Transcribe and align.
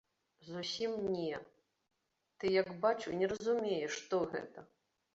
Зусім 0.45 0.95
не, 1.17 1.41
ты, 2.39 2.45
як 2.61 2.75
бачу, 2.89 3.07
не 3.23 3.33
разумееш, 3.37 3.91
што 4.03 4.27
гэта. 4.37 4.71